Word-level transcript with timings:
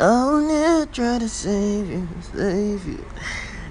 I'll 0.00 0.40
never 0.40 0.86
try 0.86 1.18
to 1.18 1.28
save 1.28 1.90
you, 1.90 2.06
save 2.32 2.86
you. 2.86 3.04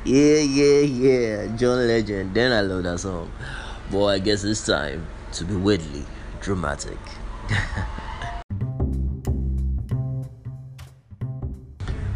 Yeah, 0.04 0.40
yeah, 0.40 0.82
yeah. 0.82 1.56
John 1.56 1.88
Legend. 1.88 2.34
Then 2.34 2.52
I 2.52 2.60
love 2.60 2.84
that 2.84 3.00
song. 3.00 3.32
Boy, 3.90 4.10
I 4.10 4.20
guess 4.20 4.44
it's 4.44 4.66
time 4.66 5.08
to 5.32 5.46
be 5.46 5.56
weirdly 5.56 6.04
dramatic. 6.42 6.98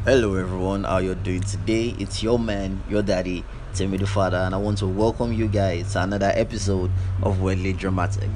Hello 0.03 0.35
everyone, 0.35 0.83
how 0.83 0.97
you 0.97 1.15
doing 1.15 1.39
today? 1.43 1.95
It's 1.97 2.21
your 2.21 2.37
man, 2.37 2.83
your 2.89 3.03
daddy, 3.03 3.45
Timmy 3.73 3.95
the 3.95 4.07
Father, 4.07 4.39
and 4.39 4.53
I 4.53 4.57
want 4.57 4.79
to 4.79 4.87
welcome 4.87 5.31
you 5.31 5.47
guys 5.47 5.93
to 5.93 6.03
another 6.03 6.33
episode 6.35 6.91
of 7.23 7.39
Weirdly 7.39 7.71
Dramatic. 7.71 8.29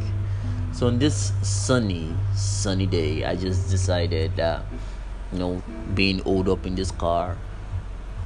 So 0.71 0.87
on 0.87 0.99
this 0.99 1.33
sunny, 1.41 2.15
sunny 2.33 2.85
day, 2.85 3.25
I 3.25 3.35
just 3.35 3.69
decided 3.69 4.35
that 4.37 4.63
you 5.35 5.39
know, 5.39 5.63
being 5.93 6.21
old 6.23 6.47
up 6.47 6.65
in 6.65 6.75
this 6.75 6.91
car, 6.91 7.37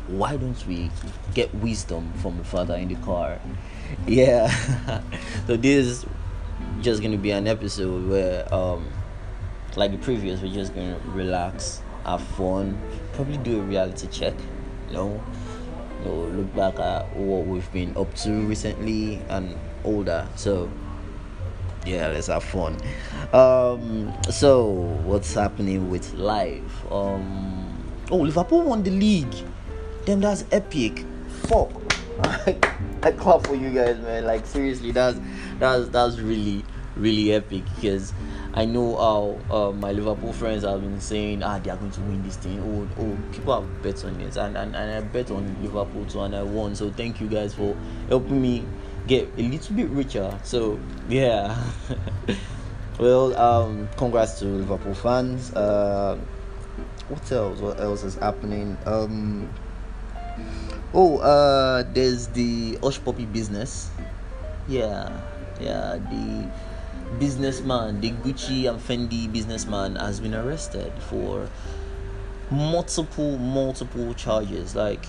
why 0.07 0.37
don't 0.37 0.67
we 0.67 0.91
get 1.33 1.53
wisdom 1.55 2.13
from 2.21 2.37
the 2.37 2.43
father 2.43 2.75
in 2.75 2.87
the 2.87 2.95
car? 2.95 3.39
Yeah. 4.07 4.49
so 5.47 5.57
this 5.57 5.85
is 5.87 6.05
just 6.81 7.01
gonna 7.01 7.17
be 7.17 7.31
an 7.31 7.47
episode 7.47 8.07
where 8.07 8.53
um 8.53 8.87
like 9.75 9.91
the 9.91 9.97
previous 9.97 10.41
we're 10.41 10.53
just 10.53 10.75
gonna 10.75 10.99
relax, 11.07 11.81
have 12.05 12.21
fun, 12.21 12.79
probably 13.13 13.37
do 13.37 13.59
a 13.59 13.63
reality 13.63 14.07
check, 14.07 14.33
you 14.87 14.93
know, 14.93 15.23
you 15.99 16.05
know, 16.05 16.15
look 16.27 16.55
back 16.55 16.79
at 16.79 17.15
what 17.15 17.45
we've 17.45 17.71
been 17.71 17.95
up 17.97 18.13
to 18.15 18.31
recently 18.45 19.21
and 19.29 19.57
older. 19.83 20.27
So 20.35 20.69
yeah 21.89 22.07
let's 22.07 22.27
have 22.27 22.43
fun. 22.43 22.77
Um 23.33 24.13
so 24.29 24.71
what's 25.03 25.33
happening 25.33 25.89
with 25.89 26.13
life? 26.13 26.91
Um 26.91 27.83
oh 28.11 28.17
liverpool 28.17 28.63
won 28.63 28.83
the 28.83 28.91
league. 28.91 29.35
Damn 30.05 30.21
that's 30.21 30.45
epic. 30.51 31.05
Fuck. 31.47 31.71
I 33.01 33.11
clap 33.11 33.47
for 33.47 33.55
you 33.55 33.71
guys 33.71 33.97
man. 33.99 34.25
Like 34.25 34.45
seriously 34.45 34.91
that's 34.91 35.19
that's 35.57 35.89
that's 35.89 36.19
really 36.19 36.63
really 36.95 37.33
epic. 37.33 37.63
Because 37.75 38.13
I 38.53 38.65
know 38.65 38.95
how 38.97 39.55
uh, 39.55 39.71
my 39.71 39.91
Liverpool 39.91 40.33
friends 40.33 40.63
have 40.63 40.81
been 40.81 40.99
saying, 40.99 41.43
ah, 41.43 41.59
they 41.59 41.69
are 41.69 41.77
going 41.77 41.91
to 41.91 42.01
win 42.01 42.23
this 42.23 42.35
thing. 42.37 42.59
Oh, 42.59 43.01
oh, 43.01 43.17
people 43.31 43.61
have 43.61 43.83
bet 43.83 44.03
on 44.05 44.19
it, 44.21 44.35
and, 44.37 44.57
and, 44.57 44.75
and 44.75 44.91
I 44.91 45.01
bet 45.01 45.31
on 45.31 45.55
Liverpool 45.61 46.05
too, 46.05 46.21
and 46.21 46.35
I 46.35 46.43
won. 46.43 46.75
So 46.75 46.91
thank 46.91 47.21
you 47.21 47.27
guys 47.27 47.53
for 47.53 47.75
helping 48.07 48.41
me 48.41 48.65
get 49.09 49.27
a 49.37 49.41
little 49.41 49.75
bit 49.75 49.89
richer. 49.89 50.39
So 50.43 50.79
yeah. 51.09 51.57
well, 52.99 53.35
um, 53.35 53.89
congrats 53.97 54.39
to 54.39 54.45
Liverpool 54.45 54.93
fans. 54.93 55.51
Uh, 55.53 56.17
what 57.09 57.29
else? 57.31 57.59
What 57.59 57.79
else 57.81 58.03
is 58.03 58.15
happening? 58.15 58.77
Um, 58.85 59.49
oh, 60.93 61.17
uh, 61.17 61.83
there's 61.91 62.27
the 62.27 62.77
Hushpuppi 62.77 63.31
business. 63.33 63.89
Yeah, 64.67 65.09
yeah, 65.59 65.97
the 65.97 66.47
businessman, 67.17 68.01
the 68.01 68.11
Gucci 68.11 68.69
and 68.69 68.79
Fendi 68.79 69.31
businessman, 69.31 69.95
has 69.95 70.19
been 70.19 70.35
arrested 70.35 70.93
for 71.09 71.49
multiple, 72.51 73.39
multiple 73.39 74.13
charges. 74.13 74.75
Like, 74.75 75.03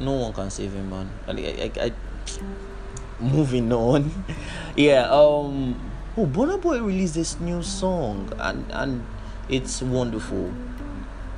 no 0.00 0.12
one 0.12 0.32
can 0.32 0.48
save 0.50 0.72
him, 0.72 0.88
man. 0.88 1.10
I, 1.28 1.32
I, 1.32 1.70
I, 1.84 1.92
moving 3.20 3.72
on. 3.72 4.10
Yeah 4.76 5.06
um 5.06 5.78
oh 6.16 6.26
Burna 6.26 6.60
Boy 6.60 6.82
released 6.82 7.14
this 7.14 7.38
new 7.38 7.62
song 7.62 8.32
and 8.38 8.66
and 8.72 9.06
it's 9.48 9.80
wonderful. 9.82 10.52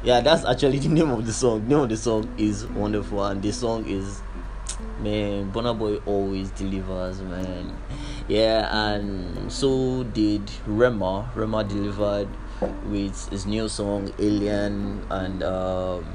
Yeah 0.03 0.21
that's 0.23 0.45
actually 0.47 0.79
the 0.85 0.89
name 0.89 1.11
of 1.11 1.27
the 1.27 1.33
song. 1.35 1.69
The 1.69 1.75
name 1.75 1.81
of 1.81 1.89
the 1.91 1.99
song 1.99 2.33
is 2.39 2.65
wonderful 2.67 3.23
and 3.25 3.43
the 3.43 3.53
song 3.53 3.85
is 3.87 4.23
man 5.01 5.53
Burna 5.53 5.77
Boy 5.79 5.97
always 6.07 6.51
delivers 6.53 7.21
man. 7.21 7.77
Yeah 8.27 8.73
and 8.73 9.53
so 9.53 10.05
did 10.05 10.51
Rema. 10.67 11.31
Rema 11.35 11.63
delivered 11.63 12.29
with 12.89 13.29
his 13.29 13.45
new 13.45 13.69
song 13.69 14.15
Alien 14.19 15.05
and 15.11 15.43
um 15.43 16.07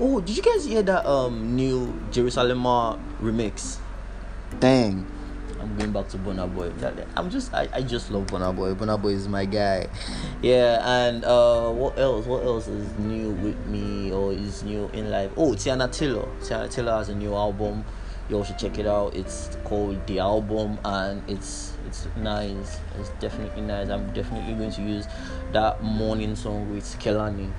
oh 0.00 0.18
did 0.20 0.34
you 0.34 0.42
guys 0.42 0.64
hear 0.64 0.80
that 0.82 1.04
um 1.04 1.54
new 1.54 1.92
Jerusalema 2.10 2.98
remix 3.20 3.80
dang 4.60 5.06
I'm 5.60 5.76
going 5.76 5.92
back 5.92 6.08
to 6.10 6.18
Burna 6.18 6.52
Boy. 6.52 6.70
I'm 7.16 7.30
just 7.30 7.52
I, 7.52 7.68
I 7.72 7.82
just 7.82 8.10
love 8.10 8.26
Burna 8.26 8.54
Boy. 8.54 8.74
Burna 8.74 9.00
Boy 9.00 9.08
is 9.08 9.28
my 9.28 9.44
guy. 9.44 9.88
Yeah, 10.40 10.80
and 10.86 11.24
uh 11.24 11.70
what 11.70 11.98
else? 11.98 12.26
What 12.26 12.44
else 12.44 12.68
is 12.68 12.96
new 12.98 13.30
with 13.30 13.66
me 13.66 14.12
or 14.12 14.32
is 14.32 14.62
new 14.62 14.88
in 14.92 15.10
life? 15.10 15.32
Oh 15.36 15.52
Teyana 15.52 15.90
Taylor. 15.90 16.28
Teyana 16.40 16.70
Taylor 16.70 16.92
has 16.92 17.08
a 17.08 17.14
new 17.14 17.34
album. 17.34 17.84
You 18.28 18.36
all 18.36 18.44
should 18.44 18.58
check 18.58 18.78
it 18.78 18.86
out. 18.86 19.16
It's 19.16 19.56
called 19.64 20.06
The 20.06 20.20
Album 20.20 20.78
and 20.84 21.22
it's 21.28 21.76
it's 21.86 22.06
nice. 22.16 22.78
It's 22.98 23.08
definitely 23.20 23.62
nice. 23.62 23.88
I'm 23.88 24.12
definitely 24.12 24.54
going 24.54 24.70
to 24.72 24.82
use 24.82 25.06
that 25.52 25.82
morning 25.82 26.36
song 26.36 26.72
with 26.72 26.84
Kehlani. 27.00 27.50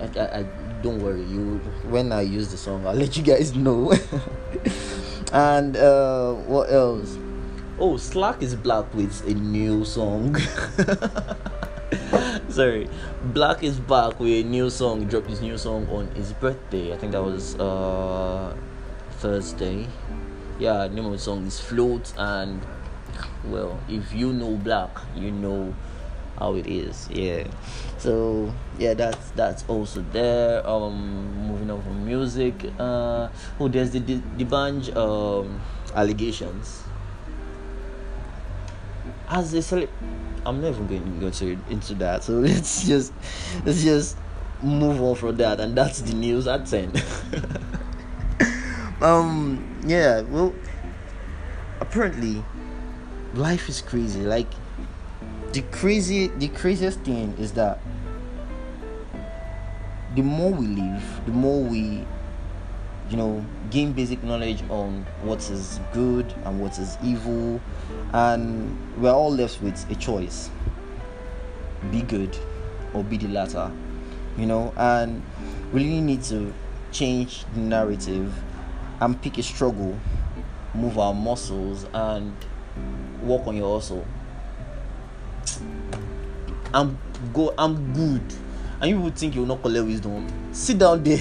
I, 0.00 0.18
I, 0.18 0.38
I 0.38 0.42
don't 0.82 1.02
worry, 1.02 1.22
you 1.24 1.58
when 1.90 2.10
I 2.12 2.22
use 2.22 2.50
the 2.50 2.56
song 2.56 2.86
I'll 2.86 2.94
let 2.94 3.16
you 3.16 3.22
guys 3.22 3.54
know. 3.54 3.92
And 5.32 5.76
uh, 5.76 6.34
what 6.34 6.72
else? 6.72 7.16
Oh, 7.78 7.96
Slack 7.96 8.42
is 8.42 8.54
black 8.54 8.92
with 8.94 9.26
a 9.26 9.34
new 9.34 9.84
song. 9.84 10.36
Sorry, 12.48 12.88
Black 13.32 13.62
is 13.62 13.78
back 13.78 14.18
with 14.18 14.44
a 14.44 14.48
new 14.48 14.70
song. 14.70 15.06
Dropped 15.06 15.30
his 15.30 15.40
new 15.40 15.56
song 15.56 15.86
on 15.88 16.08
his 16.16 16.32
birthday. 16.32 16.92
I 16.92 16.96
think 16.96 17.12
that 17.12 17.22
was 17.22 17.54
uh, 17.60 18.56
Thursday. 19.18 19.86
Yeah, 20.58 20.88
name 20.88 21.06
of 21.06 21.12
the 21.12 21.18
song 21.18 21.46
is 21.46 21.60
Float. 21.60 22.12
And 22.18 22.60
well, 23.44 23.78
if 23.88 24.12
you 24.12 24.32
know 24.32 24.56
Black, 24.56 24.90
you 25.14 25.30
know 25.30 25.72
how 26.40 26.56
it 26.56 26.66
is 26.66 27.08
yeah. 27.10 27.44
So 27.98 28.52
yeah 28.78 28.94
that's 28.94 29.30
that's 29.32 29.64
also 29.68 30.00
there. 30.10 30.66
Um 30.66 31.46
moving 31.46 31.70
on 31.70 31.82
from 31.82 32.04
music 32.04 32.54
uh 32.78 33.28
oh 33.60 33.68
there's 33.68 33.92
the 33.92 34.44
bunch 34.44 34.90
um 34.96 35.60
allegations. 35.94 36.82
As 39.28 39.52
they 39.52 39.60
cele- 39.60 39.88
i'm 40.46 40.60
never 40.60 40.82
going 40.84 41.04
to 41.04 41.20
go 41.20 41.30
to 41.30 41.58
into 41.68 41.94
that 41.94 42.24
so 42.24 42.32
let's 42.34 42.86
just 42.86 43.12
let's 43.64 43.82
just 43.82 44.16
move 44.62 45.00
on 45.00 45.14
from 45.14 45.36
that 45.36 45.60
and 45.60 45.76
that's 45.76 46.00
the 46.02 46.14
news 46.14 46.46
at 46.46 46.66
10 46.66 46.90
um 49.02 49.78
yeah 49.86 50.20
well 50.22 50.54
apparently 51.80 52.42
life 53.34 53.68
is 53.68 53.80
crazy 53.80 54.20
like 54.20 54.48
the 55.52 55.62
crazy 55.72 56.28
the 56.28 56.48
craziest 56.48 57.00
thing 57.00 57.34
is 57.38 57.52
that 57.52 57.80
the 60.14 60.22
more 60.22 60.50
we 60.50 60.66
live 60.66 61.20
the 61.26 61.32
more 61.32 61.62
we 61.62 62.04
you 63.08 63.16
know 63.16 63.44
gain 63.70 63.92
basic 63.92 64.22
knowledge 64.22 64.62
on 64.70 65.04
what 65.22 65.38
is 65.50 65.80
good 65.92 66.32
and 66.44 66.60
what 66.60 66.78
is 66.78 66.96
evil 67.02 67.60
and 68.12 68.76
we're 69.00 69.12
all 69.12 69.32
left 69.32 69.60
with 69.62 69.90
a 69.90 69.94
choice. 69.94 70.50
Be 71.90 72.02
good 72.02 72.36
or 72.92 73.02
be 73.02 73.16
the 73.16 73.28
latter 73.28 73.70
you 74.36 74.46
know? 74.46 74.72
And 74.76 75.22
we 75.72 75.84
really 75.84 76.00
need 76.00 76.22
to 76.24 76.52
change 76.92 77.44
the 77.54 77.60
narrative 77.60 78.32
and 79.00 79.20
pick 79.22 79.38
a 79.38 79.42
struggle 79.42 79.96
move 80.74 80.98
our 80.98 81.14
muscles 81.14 81.84
and 81.92 82.34
work 83.22 83.46
on 83.46 83.56
your 83.56 83.74
hustle 83.74 84.06
I'm 86.72 86.98
go 87.32 87.54
I'm 87.58 87.92
good. 87.92 88.22
And 88.80 88.90
you 88.90 89.00
would 89.00 89.16
think 89.16 89.34
you 89.34 89.42
will 89.42 89.48
not 89.48 89.62
collect 89.62 89.86
wisdom. 89.86 90.26
Sit 90.52 90.78
down 90.78 91.02
there. 91.04 91.18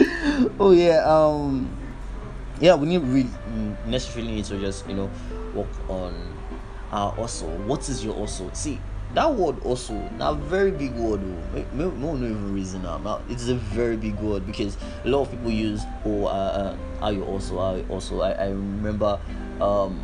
oh 0.58 0.72
yeah, 0.72 1.04
um 1.04 1.70
yeah, 2.60 2.74
we 2.74 2.86
need 2.86 2.98
we 2.98 3.26
necessarily 3.86 4.32
need 4.32 4.44
to 4.46 4.58
just, 4.58 4.86
you 4.88 4.94
know, 4.94 5.10
work 5.54 5.68
on 5.88 6.14
our 6.92 7.16
also. 7.16 7.46
What 7.66 7.88
is 7.88 8.04
your 8.04 8.14
also? 8.14 8.50
See, 8.52 8.80
that 9.14 9.32
word 9.32 9.62
also, 9.64 9.94
that 10.18 10.36
very 10.36 10.70
big 10.70 10.94
word 10.94 11.20
oh, 11.22 11.64
no, 11.72 11.90
no 11.90 12.14
even 12.14 12.54
reason 12.54 12.82
now. 12.82 13.20
It's 13.28 13.48
a 13.48 13.54
very 13.54 13.96
big 13.96 14.18
word 14.18 14.46
because 14.46 14.76
a 15.04 15.08
lot 15.08 15.22
of 15.22 15.30
people 15.30 15.50
use 15.50 15.82
oh 16.04 16.26
uh, 16.26 16.28
uh 16.28 16.76
are 17.00 17.12
you 17.12 17.24
also 17.24 17.76
you 17.76 17.86
also 17.88 18.22
I, 18.22 18.32
I 18.32 18.48
remember 18.48 19.20
um 19.60 20.00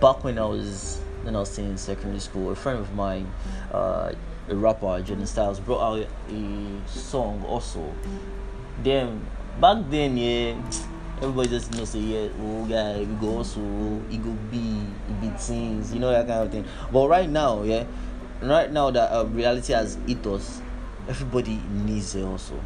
back 0.00 0.24
when 0.24 0.38
I 0.38 0.44
was 0.44 1.00
when 1.22 1.36
I 1.36 1.40
was 1.40 1.58
in 1.58 1.76
secondary 1.76 2.20
school, 2.20 2.50
a 2.50 2.56
friend 2.56 2.78
of 2.78 2.94
mine, 2.94 3.30
uh, 3.72 4.12
a 4.48 4.54
rapper, 4.54 5.00
Jordan 5.02 5.26
Styles, 5.26 5.60
brought 5.60 5.80
out 5.80 6.06
a 6.28 6.88
song 6.88 7.44
also. 7.46 7.92
Then 8.82 9.26
back 9.60 9.84
then, 9.90 10.16
yeah, 10.16 10.56
everybody 11.18 11.50
just 11.50 11.72
you 11.72 11.78
know 11.78 11.84
say 11.84 11.98
yeah, 11.98 12.28
oh 12.40 12.64
guy, 12.66 13.00
we 13.00 13.14
go 13.16 13.38
also, 13.38 13.60
it 14.10 14.22
go 14.22 14.30
be, 14.50 14.82
it 15.08 15.20
be 15.20 15.28
things, 15.30 15.92
you 15.92 16.00
know 16.00 16.10
that 16.10 16.26
kind 16.26 16.42
of 16.42 16.52
thing. 16.52 16.64
But 16.92 17.08
right 17.08 17.28
now, 17.28 17.62
yeah, 17.62 17.84
right 18.42 18.70
now 18.70 18.90
that 18.90 19.12
uh, 19.12 19.24
reality 19.26 19.72
has 19.72 19.98
hit 20.06 20.26
us, 20.26 20.60
everybody 21.08 21.60
needs 21.70 22.14
it 22.14 22.24
also. 22.24 22.62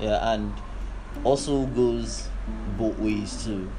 Yeah, 0.00 0.32
and 0.32 0.52
also 1.24 1.66
goes 1.66 2.28
both 2.76 2.98
ways 2.98 3.44
too 3.44 3.70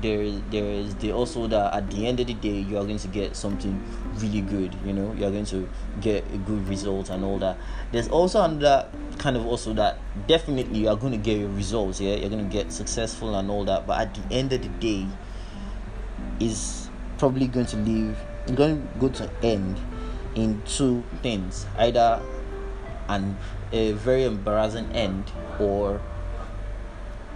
there 0.00 0.22
is 0.22 0.40
there 0.50 0.64
is 0.64 0.94
the 0.96 1.12
also 1.12 1.46
that 1.46 1.74
at 1.74 1.90
the 1.90 2.06
end 2.06 2.20
of 2.20 2.26
the 2.26 2.34
day 2.34 2.60
you 2.60 2.78
are 2.78 2.84
going 2.84 2.98
to 2.98 3.08
get 3.08 3.36
something 3.36 3.82
really 4.16 4.40
good 4.40 4.74
you 4.84 4.92
know? 4.92 5.12
You're 5.14 5.30
going 5.30 5.46
to 5.46 5.68
get 6.00 6.24
a 6.32 6.38
good 6.38 6.66
result 6.68 7.10
and 7.10 7.24
all 7.24 7.38
that. 7.38 7.58
There's 7.92 8.08
also 8.08 8.42
another 8.42 8.88
kind 9.18 9.36
of 9.36 9.46
also 9.46 9.74
that 9.74 9.98
definitely 10.26 10.80
you 10.80 10.88
are 10.88 10.96
going 10.96 11.12
to 11.12 11.18
get 11.18 11.38
your 11.38 11.50
results 11.50 12.00
yeah? 12.00 12.14
You're 12.14 12.30
going 12.30 12.48
to 12.48 12.52
get 12.52 12.72
successful 12.72 13.34
and 13.34 13.50
all 13.50 13.64
that 13.64 13.86
but 13.86 14.00
at 14.00 14.14
the 14.14 14.34
end 14.34 14.52
of 14.52 14.62
the 14.62 14.68
day 14.68 15.06
is 16.38 16.88
probably 17.18 17.46
going 17.46 17.66
to 17.66 17.76
leave 17.76 18.16
going 18.54 18.80
to 18.80 18.98
go 18.98 19.08
to 19.08 19.30
end 19.42 19.78
in 20.34 20.62
two 20.64 21.04
things 21.22 21.66
either 21.78 22.22
an 23.08 23.36
a 23.72 23.92
very 23.92 24.24
embarrassing 24.24 24.90
end 24.92 25.30
or 25.58 26.00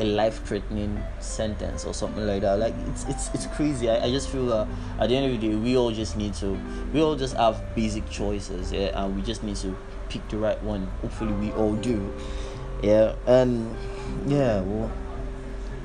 a 0.01 0.05
life-threatening 0.05 1.01
sentence 1.21 1.85
or 1.85 1.95
something 1.95 2.27
like 2.27 2.43
that. 2.43 2.59
Like 2.59 2.75
it's 2.89 3.05
it's 3.05 3.31
it's 3.35 3.47
crazy. 3.47 3.89
I, 3.89 4.07
I 4.07 4.11
just 4.11 4.29
feel 4.29 4.47
that 4.47 4.67
at 4.99 5.09
the 5.09 5.17
end 5.17 5.33
of 5.33 5.41
the 5.41 5.49
day, 5.49 5.55
we 5.55 5.77
all 5.77 5.93
just 5.93 6.17
need 6.17 6.35
to 6.35 6.59
we 6.93 7.01
all 7.01 7.15
just 7.15 7.37
have 7.37 7.63
basic 7.77 8.09
choices, 8.11 8.73
yeah, 8.73 8.91
and 9.05 9.15
we 9.15 9.23
just 9.23 9.43
need 9.45 9.57
to 9.57 9.77
pick 10.09 10.29
the 10.29 10.37
right 10.37 10.61
one. 10.63 10.87
Hopefully, 11.01 11.33
we 11.35 11.53
all 11.53 11.77
do, 11.77 12.13
yeah. 12.83 13.15
And 13.27 13.75
yeah, 14.27 14.63
well, 14.63 14.91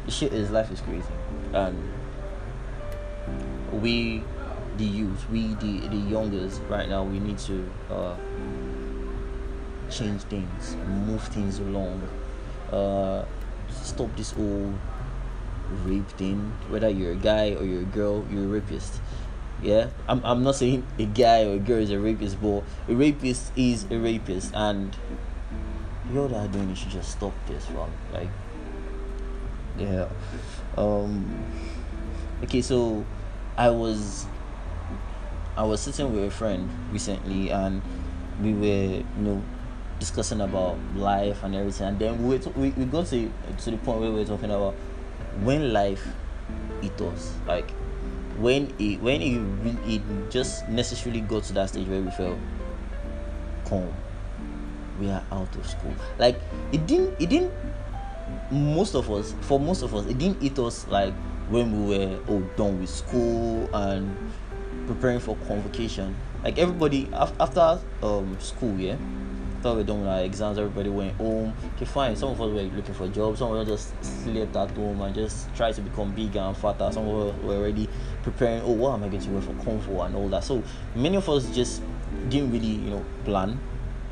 shit 0.08 0.34
is 0.34 0.50
life 0.50 0.72
is 0.72 0.82
crazy, 0.82 1.06
and 1.54 1.78
we, 3.72 4.24
the 4.78 4.86
youth, 4.86 5.30
we 5.30 5.54
the 5.56 5.88
the 5.88 5.98
youngest 6.10 6.62
right 6.68 6.90
now, 6.90 7.04
we 7.04 7.20
need 7.20 7.38
to 7.38 7.70
uh, 7.92 8.16
change 9.92 10.24
things, 10.24 10.76
move 11.06 11.22
things 11.28 11.60
along. 11.60 12.02
Uh, 12.72 13.26
stop 13.72 14.16
this 14.16 14.32
whole 14.32 14.74
rape 15.84 16.08
thing. 16.10 16.54
Whether 16.70 16.90
you're 16.90 17.14
a 17.14 17.16
guy 17.16 17.56
or 17.56 17.64
you're 17.64 17.82
a 17.82 17.86
girl, 17.86 18.26
you're 18.30 18.46
a 18.46 18.48
rapist. 18.48 19.02
Yeah, 19.62 19.90
I'm, 20.08 20.24
I'm 20.24 20.44
not 20.44 20.56
saying 20.56 20.86
a 20.98 21.06
guy 21.06 21.44
or 21.44 21.56
a 21.56 21.60
girl 21.60 21.80
is 21.80 21.92
a 21.92 22.00
rapist, 22.00 22.42
but 22.42 22.64
a 22.88 22.96
rapist 22.96 23.52
is 23.58 23.86
a 23.92 23.98
rapist, 23.98 24.54
and 24.56 24.96
you 26.14 26.28
that 26.28 26.34
are 26.34 26.48
doing, 26.48 26.70
you 26.70 26.76
should 26.76 26.92
just 26.92 27.12
stop 27.12 27.34
this, 27.46 27.66
fam. 27.66 27.92
Like, 28.14 28.30
yeah. 29.78 30.08
Um. 30.78 31.46
Okay, 32.44 32.62
so 32.62 33.06
I 33.58 33.70
was 33.70 34.26
I 35.58 35.64
was 35.64 35.82
sitting 35.82 36.14
with 36.14 36.24
a 36.24 36.32
friend 36.32 36.70
recently, 36.92 37.50
and 37.52 37.82
we 38.42 38.54
were, 38.54 39.04
you 39.04 39.06
know, 39.18 39.44
discussing 40.00 40.42
about 40.42 40.78
life 40.96 41.44
and 41.44 41.56
everything, 41.56 41.88
and 41.88 42.00
then 42.00 42.28
we 42.28 42.38
we, 42.56 42.70
we 42.72 42.86
got 42.86 43.06
to 43.08 43.32
to 43.58 43.72
the 43.72 43.78
point 43.78 44.00
where 44.00 44.12
we 44.12 44.20
were 44.20 44.26
talking 44.26 44.50
about 44.50 44.74
when 45.44 45.74
life 45.74 46.06
eat 46.82 47.00
us, 47.02 47.34
like 47.46 47.72
when 48.38 48.74
it 48.80 49.02
when 49.02 49.22
it 49.22 49.42
it 49.86 50.02
just 50.30 50.68
necessarily 50.70 51.22
got 51.22 51.44
to 51.44 51.54
that 51.54 51.70
stage 51.70 51.88
where 51.88 52.02
we 52.02 52.10
felt 52.12 52.38
calm, 53.66 53.94
we 55.00 55.10
are 55.10 55.24
out 55.32 55.54
of 55.56 55.68
school. 55.68 55.94
Like 56.18 56.40
it 56.72 56.88
didn't 56.88 57.16
it 57.20 57.30
didn't 57.30 57.54
most 58.52 58.96
of 58.96 59.12
us 59.12 59.36
for 59.42 59.60
most 59.60 59.84
of 59.84 59.94
us 59.94 60.06
it 60.08 60.18
didn't 60.18 60.42
eat 60.42 60.58
us 60.58 60.88
like 60.88 61.14
when 61.50 61.88
we 61.88 61.98
were 61.98 62.20
all 62.28 62.42
done 62.56 62.80
with 62.80 62.90
school 62.90 63.70
and 63.74 64.16
preparing 64.88 65.20
for 65.20 65.36
convocation. 65.48 66.16
Like 66.44 66.58
everybody 66.58 67.10
after 67.14 67.80
um 68.02 68.38
school, 68.40 68.80
yeah 68.80 68.96
after 69.60 69.74
we 69.74 69.84
done 69.84 70.00
with 70.00 70.10
our 70.10 70.22
exams, 70.22 70.58
everybody 70.58 70.90
went 70.90 71.18
home. 71.18 71.54
Okay, 71.76 71.84
fine. 71.84 72.16
Some 72.16 72.30
of 72.30 72.42
us 72.42 72.50
were 72.50 72.62
looking 72.62 72.94
for 72.94 73.10
jobs. 73.10 73.40
Some 73.40 73.54
of 73.54 73.68
us 73.68 73.68
just 73.68 74.24
slept 74.24 74.56
at 74.56 74.72
home 74.72 75.02
and 75.02 75.14
just 75.14 75.54
tried 75.54 75.76
to 75.76 75.82
become 75.82 76.16
bigger 76.16 76.40
and 76.40 76.56
fatter. 76.56 76.90
Some 76.94 77.06
of 77.08 77.28
us 77.28 77.44
were 77.44 77.56
already 77.56 77.90
preparing. 78.24 78.62
Oh, 78.62 78.72
what 78.72 78.94
am 78.94 79.04
I 79.04 79.10
going 79.10 79.22
to 79.22 79.30
wear 79.30 79.42
for 79.42 79.54
comfort 79.66 80.06
and 80.06 80.16
all 80.16 80.30
that? 80.30 80.46
So 80.46 80.64
many 80.96 81.18
of 81.18 81.28
us 81.28 81.54
just 81.54 81.82
didn't 82.30 82.54
really, 82.54 82.68
you 82.68 82.90
know, 82.90 83.06
plan 83.26 83.60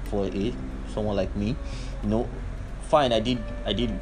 for 0.06 0.26
it. 0.26 0.54
Someone 0.94 1.16
like 1.16 1.34
me, 1.36 1.56
you 2.04 2.10
know, 2.10 2.28
fine. 2.90 3.14
I 3.14 3.22
did. 3.22 3.42
I 3.66 3.72
did 3.72 3.98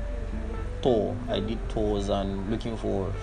tour. 0.82 1.16
I 1.30 1.42
did 1.42 1.60
tours 1.70 2.10
and 2.10 2.50
looking 2.50 2.76
for 2.76 3.14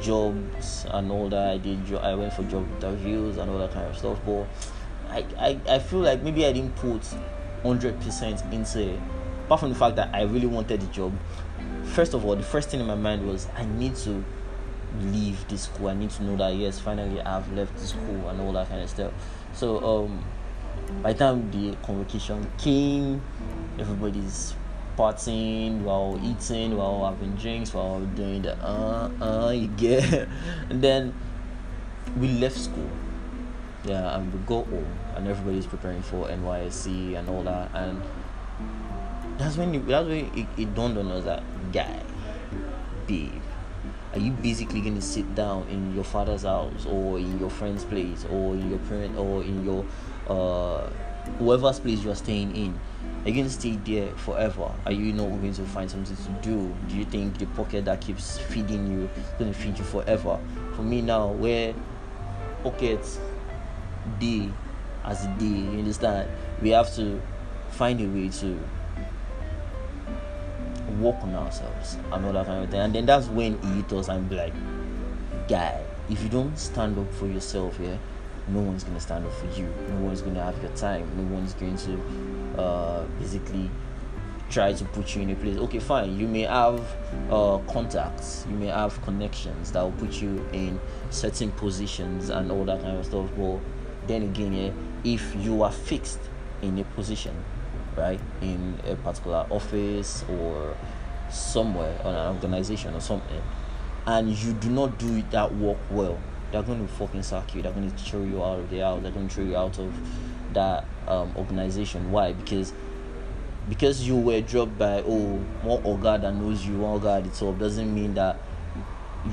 jobs 0.00 0.86
and 0.88 1.12
all 1.12 1.28
that. 1.28 1.48
I 1.48 1.58
did. 1.58 1.94
I 1.96 2.14
went 2.14 2.32
for 2.32 2.42
job 2.44 2.66
interviews 2.76 3.36
and 3.36 3.50
all 3.50 3.58
that 3.58 3.72
kind 3.72 3.86
of 3.86 3.98
stuff. 3.98 4.18
But 4.24 4.46
I, 5.10 5.26
I, 5.38 5.60
I 5.68 5.78
feel 5.78 6.00
like 6.00 6.22
maybe 6.22 6.46
I 6.46 6.52
didn't 6.52 6.74
put 6.76 7.02
100% 7.66 8.52
into 8.52 8.94
it. 8.94 9.00
Apart 9.46 9.60
from 9.60 9.68
the 9.70 9.74
fact 9.74 9.96
that 9.96 10.14
I 10.14 10.22
really 10.22 10.46
wanted 10.46 10.80
the 10.80 10.86
job, 10.86 11.12
first 11.84 12.14
of 12.14 12.24
all, 12.24 12.36
the 12.36 12.42
first 12.42 12.70
thing 12.70 12.80
in 12.80 12.86
my 12.86 12.94
mind 12.94 13.26
was 13.26 13.46
I 13.56 13.64
need 13.64 13.94
to 13.96 14.24
leave 15.00 15.46
this 15.48 15.62
school. 15.62 15.88
I 15.88 15.94
need 15.94 16.10
to 16.10 16.22
know 16.24 16.36
that 16.36 16.54
yes, 16.54 16.78
finally 16.80 17.20
I've 17.20 17.50
left 17.52 17.76
the 17.76 17.86
school 17.86 18.28
and 18.28 18.40
all 18.40 18.52
that 18.52 18.68
kind 18.68 18.82
of 18.82 18.90
stuff. 18.90 19.12
So 19.52 19.78
um, 19.84 20.24
by 21.02 21.12
the 21.12 21.18
time 21.18 21.50
the 21.50 21.76
convocation 21.84 22.50
came, 22.58 23.22
everybody's 23.78 24.54
partying, 24.96 25.86
all 25.86 26.18
eating, 26.24 26.78
all 26.78 27.10
having 27.10 27.34
drinks, 27.36 27.74
all 27.74 28.00
doing 28.00 28.42
the 28.42 28.56
uh 28.64 29.10
uh 29.20 29.50
you 29.54 29.68
get, 29.68 30.28
and 30.70 30.82
then 30.82 31.14
we 32.16 32.28
left 32.28 32.56
school 32.56 32.88
yeah, 33.86 34.16
and 34.16 34.32
we 34.32 34.38
go 34.46 34.64
home, 34.64 34.98
and 35.14 35.28
everybody's 35.28 35.66
preparing 35.66 36.02
for 36.02 36.28
NYSC 36.28 37.16
and 37.16 37.28
all 37.28 37.42
that, 37.42 37.70
and 37.74 38.02
that's 39.38 39.56
when 39.56 39.74
you, 39.74 39.80
that's 39.80 40.08
when 40.08 40.26
it, 40.34 40.46
it 40.56 40.74
dawned 40.74 40.98
on 40.98 41.08
us 41.08 41.24
that 41.24 41.42
guy, 41.72 42.02
babe, 43.06 43.42
are 44.12 44.18
you 44.18 44.30
basically 44.30 44.80
gonna 44.80 45.02
sit 45.02 45.34
down 45.34 45.66
in 45.68 45.94
your 45.94 46.04
father's 46.04 46.42
house 46.42 46.86
or 46.86 47.18
in 47.18 47.38
your 47.38 47.50
friend's 47.50 47.84
place 47.84 48.24
or 48.30 48.54
in 48.54 48.70
your 48.70 48.78
parent 48.80 49.16
or 49.18 49.42
in 49.42 49.64
your 49.64 49.84
uh 50.28 50.88
whoever's 51.38 51.80
place 51.80 52.02
you're 52.02 52.14
staying 52.14 52.56
in? 52.56 52.78
Are 53.24 53.28
you 53.28 53.36
gonna 53.36 53.50
stay 53.50 53.76
there 53.84 54.08
forever? 54.16 54.72
Are 54.86 54.92
you 54.92 55.12
not 55.12 55.28
going 55.28 55.52
to 55.52 55.62
find 55.64 55.90
something 55.90 56.16
to 56.16 56.48
do? 56.48 56.74
Do 56.88 56.96
you 56.96 57.04
think 57.04 57.38
the 57.38 57.46
pocket 57.46 57.84
that 57.84 58.00
keeps 58.00 58.38
feeding 58.38 58.90
you 58.90 59.10
is 59.16 59.30
gonna 59.38 59.52
feed 59.52 59.76
you 59.76 59.84
forever? 59.84 60.38
For 60.76 60.82
me 60.82 61.02
now, 61.02 61.28
where 61.28 61.74
pockets 62.62 63.18
day 64.18 64.50
as 65.04 65.26
day. 65.38 65.44
You 65.44 65.78
understand? 65.78 66.28
We 66.62 66.70
have 66.70 66.94
to 66.96 67.20
find 67.70 68.00
a 68.00 68.06
way 68.06 68.28
to 68.28 68.58
work 71.00 71.16
on 71.22 71.34
ourselves 71.34 71.96
and 72.12 72.24
all 72.24 72.32
that 72.32 72.46
kind 72.46 72.64
of 72.64 72.70
thing. 72.70 72.80
And 72.80 72.94
then 72.94 73.06
that's 73.06 73.26
when 73.28 73.60
he 73.62 73.68
hit 73.82 73.92
us 73.92 74.08
and 74.08 74.28
be 74.28 74.36
like, 74.36 74.54
guy, 75.48 75.82
if 76.08 76.22
you 76.22 76.28
don't 76.28 76.56
stand 76.58 76.98
up 76.98 77.12
for 77.14 77.26
yourself, 77.26 77.78
yeah, 77.80 77.96
no 78.48 78.60
one's 78.60 78.84
gonna 78.84 79.00
stand 79.00 79.26
up 79.26 79.32
for 79.34 79.46
you. 79.58 79.68
No 79.88 80.06
one's 80.06 80.22
gonna 80.22 80.42
have 80.42 80.60
your 80.62 80.72
time. 80.72 81.08
No 81.16 81.34
one's 81.34 81.54
going 81.54 81.76
to 81.76 82.60
uh, 82.60 83.04
basically 83.18 83.70
try 84.48 84.72
to 84.72 84.84
put 84.86 85.16
you 85.16 85.22
in 85.22 85.30
a 85.30 85.34
place. 85.34 85.58
Okay, 85.58 85.80
fine. 85.80 86.16
You 86.18 86.28
may 86.28 86.42
have 86.42 86.80
uh, 87.30 87.58
contacts. 87.68 88.46
You 88.48 88.56
may 88.56 88.66
have 88.66 89.00
connections 89.02 89.72
that 89.72 89.82
will 89.82 89.92
put 89.92 90.22
you 90.22 90.46
in 90.52 90.80
certain 91.10 91.50
positions 91.52 92.30
and 92.30 92.52
all 92.52 92.64
that 92.64 92.80
kind 92.82 92.96
of 92.96 93.04
stuff. 93.04 93.28
But 93.36 93.58
then 94.06 94.22
again, 94.22 94.52
yeah, 94.52 94.70
if 95.04 95.34
you 95.36 95.62
are 95.62 95.72
fixed 95.72 96.20
in 96.62 96.78
a 96.78 96.84
position, 96.84 97.34
right, 97.96 98.20
in 98.40 98.78
a 98.86 98.96
particular 98.96 99.46
office 99.50 100.24
or 100.28 100.76
somewhere 101.30 102.00
on 102.04 102.14
an 102.14 102.34
organization 102.34 102.94
or 102.94 103.00
something, 103.00 103.42
and 104.06 104.30
you 104.30 104.52
do 104.54 104.70
not 104.70 104.98
do 104.98 105.22
that 105.30 105.54
work 105.54 105.78
well, 105.90 106.18
they're 106.52 106.62
going 106.62 106.86
to 106.86 106.92
fucking 106.94 107.22
sack 107.22 107.54
you. 107.54 107.62
They're 107.62 107.72
going 107.72 107.90
to 107.90 107.96
throw 107.96 108.22
you 108.22 108.42
out 108.42 108.60
of 108.60 108.70
the 108.70 108.78
house. 108.78 109.02
They're 109.02 109.10
going 109.10 109.28
to 109.28 109.34
throw 109.34 109.44
you 109.44 109.56
out 109.56 109.78
of 109.78 109.92
that 110.54 110.84
um, 111.08 111.32
organization. 111.36 112.10
Why? 112.10 112.32
Because 112.32 112.72
because 113.68 114.06
you 114.06 114.16
were 114.16 114.40
dropped 114.40 114.78
by 114.78 115.02
oh 115.04 115.38
one 115.62 115.82
oga 115.82 116.20
that 116.20 116.34
knows 116.34 116.64
you, 116.64 116.78
one 116.78 117.00
oga 117.00 117.18
at 117.18 117.24
the 117.24 117.30
top 117.30 117.58
doesn't 117.58 117.92
mean 117.92 118.14
that 118.14 118.38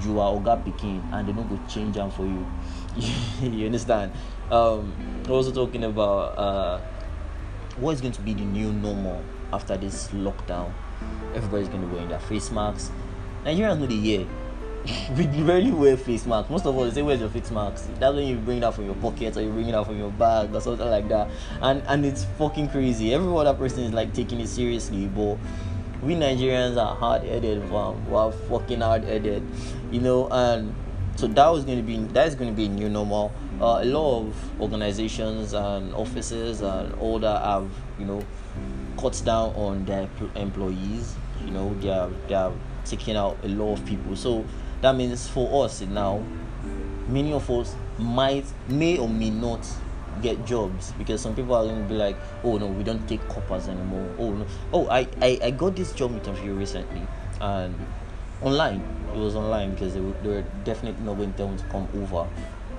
you 0.04 0.20
are 0.20 0.34
oga 0.34 0.64
picking 0.64 1.08
and 1.12 1.28
they 1.28 1.34
don't 1.34 1.48
go 1.48 1.60
change 1.68 1.96
them 1.96 2.10
for 2.10 2.26
you. 2.26 2.46
you 3.42 3.66
understand? 3.68 4.12
Um, 4.52 4.94
also 5.30 5.52
talking 5.52 5.84
about 5.84 6.38
uh, 6.38 6.82
what 7.78 7.92
is 7.92 8.02
going 8.02 8.14
to 8.14 8.22
be 8.22 8.34
the 8.34 8.46
new 8.46 8.72
normal 8.72 9.22
after 9.52 9.78
this 9.78 10.10
lockdown. 10.10 10.72
Everybody's 11.36 11.68
going 11.68 11.82
to 11.82 11.88
be 11.88 11.94
wearing 11.94 12.10
their 12.10 12.20
face 12.20 12.52
masks. 12.52 12.92
Nigerians 13.46 13.80
know 13.80 13.88
the 13.88 13.96
year. 13.96 14.28
we 15.18 15.26
rarely 15.44 15.72
wear 15.72 15.96
face 15.96 16.26
masks. 16.26 16.50
Most 16.50 16.66
of 16.66 16.78
us 16.78 16.94
say, 16.94 17.02
"Where's 17.02 17.22
your 17.22 17.30
face 17.30 17.52
mask?" 17.52 17.90
That's 18.00 18.14
when 18.16 18.28
you 18.28 18.36
bring 18.36 18.58
it 18.58 18.64
out 18.64 18.76
from 18.76 18.86
your 18.86 18.96
pocket 18.96 19.38
or 19.38 19.42
you 19.42 19.50
bring 19.50 19.70
it 19.70 19.76
out 19.76 19.86
from 19.86 19.98
your 19.98 20.12
bag 20.12 20.54
or 20.54 20.60
something 20.60 20.90
like 20.90 21.08
that. 21.08 21.30
And 21.62 21.82
and 21.88 22.06
it's 22.06 22.26
fucking 22.38 22.70
crazy. 22.70 23.14
Every 23.14 23.34
other 23.34 23.54
person 23.54 23.84
is 23.84 23.94
like 23.94 24.14
taking 24.14 24.42
it 24.42 24.50
seriously, 24.50 25.08
but 25.08 25.38
we 26.02 26.16
Nigerians 26.16 26.76
are 26.76 26.96
hard-headed, 26.96 27.62
fam. 27.70 28.10
We're 28.10 28.32
fucking 28.32 28.82
hard-headed, 28.82 29.44
you 29.92 30.02
know. 30.02 30.28
And 30.30 30.76
so 31.16 31.28
that 31.28 31.48
was 31.48 31.64
going 31.64 31.78
to 31.78 31.84
be 31.84 31.98
that 32.14 32.28
is 32.28 32.36
going 32.36 32.50
to 32.50 32.56
be 32.56 32.68
new 32.68 32.90
normal 32.90 33.32
uh, 33.62 33.80
a 33.82 33.86
lot 33.86 34.22
of 34.22 34.62
organizations 34.62 35.54
and 35.54 35.94
offices 35.94 36.62
and 36.62 36.94
all 36.96 37.20
that 37.20 37.44
have 37.44 37.70
you 38.00 38.06
know 38.06 38.24
cuts 39.00 39.22
down 39.22 39.54
on 39.56 39.86
their 39.86 40.10
employees. 40.36 41.16
You 41.46 41.52
know, 41.52 41.74
they 41.80 41.90
are 41.90 42.10
they 42.28 42.36
are 42.36 42.54
taking 42.86 43.16
out 43.16 43.38
a 43.44 43.48
lot 43.48 43.74
of 43.80 43.86
people. 43.86 44.16
So 44.16 44.46
that 44.82 44.96
means 44.96 45.28
for 45.28 45.66
us 45.66 45.82
now, 45.82 46.24
many 47.08 47.34
of 47.34 47.50
us 47.50 47.76
might 47.98 48.46
may 48.68 48.98
or 48.98 49.10
may 49.10 49.30
not 49.30 49.68
get 50.22 50.46
jobs 50.46 50.94
because 50.98 51.22
some 51.22 51.36
people 51.36 51.56
are 51.56 51.66
going 51.66 51.82
to 51.82 51.90
be 51.90 51.96
like 51.96 52.16
oh 52.44 52.58
no 52.58 52.68
we 52.68 52.84
don't 52.84 53.06
take 53.10 53.28
corpers 53.28 53.68
anymore 53.68 54.08
oh 54.20 54.32
no 54.32 54.46
oh 54.72 54.88
i 54.88 55.08
i, 55.22 55.40
I 55.44 55.52
got 55.52 55.76
this 55.76 55.92
job 55.92 56.14
interview 56.14 56.54
recently 56.54 57.02
and 57.42 57.76
online 58.42 58.82
it 59.14 59.18
was 59.18 59.36
online 59.36 59.72
because 59.72 59.96
they 59.96 60.00
were, 60.00 60.14
they 60.24 60.30
were 60.30 60.46
definitely 60.64 61.04
not 61.04 61.16
going 61.16 61.32
to 61.32 61.38
tell 61.38 61.50
me 61.50 61.58
to 61.58 61.64
come 61.66 61.88
over 61.96 62.28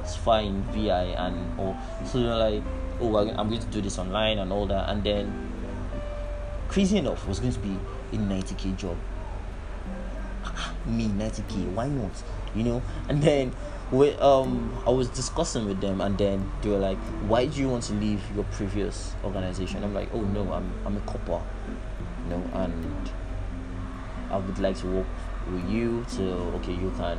it's 0.04 0.14
fine 0.14 0.62
vi 0.64 1.14
and 1.16 1.58
all 1.58 1.76
so 2.04 2.20
they're 2.20 2.36
like 2.36 2.62
oh 3.00 3.16
i'm 3.16 3.48
going 3.48 3.60
to 3.60 3.66
do 3.68 3.80
this 3.80 3.98
online 3.98 4.38
and 4.38 4.52
all 4.52 4.66
that 4.66 4.88
and 4.90 5.02
then 5.02 5.32
crazy 6.68 6.98
enough 6.98 7.26
was 7.26 7.40
going 7.40 7.52
to 7.52 7.58
be 7.60 7.76
a 8.12 8.16
90k 8.16 8.76
job 8.76 8.96
me 10.86 11.08
90k 11.08 11.72
why 11.72 11.88
not 11.88 12.22
you 12.54 12.62
know 12.62 12.82
and 13.08 13.22
then 13.22 13.52
we 13.90 14.12
um 14.14 14.76
I 14.86 14.90
was 14.90 15.08
discussing 15.08 15.66
with 15.66 15.80
them 15.80 16.00
and 16.00 16.16
then 16.16 16.50
they 16.62 16.70
were 16.70 16.78
like, 16.78 16.98
Why 17.28 17.46
do 17.46 17.60
you 17.60 17.68
want 17.68 17.84
to 17.84 17.92
leave 17.94 18.22
your 18.34 18.44
previous 18.44 19.14
organization? 19.22 19.84
I'm 19.84 19.94
like, 19.94 20.08
Oh 20.12 20.22
no, 20.22 20.52
I'm 20.52 20.72
I'm 20.86 20.96
a 20.96 21.00
corper. 21.00 21.42
You 22.24 22.30
know, 22.30 22.42
and 22.54 23.10
I 24.30 24.38
would 24.38 24.58
like 24.58 24.78
to 24.78 24.86
work 24.86 25.06
with 25.50 25.68
you 25.68 26.04
to 26.16 26.22
okay 26.56 26.72
you 26.72 26.92
can 26.96 27.18